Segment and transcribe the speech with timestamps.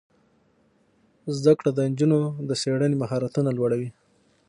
[1.37, 2.19] زده کړه د نجونو
[2.49, 3.89] د څیړنې مهارتونه لوړوي.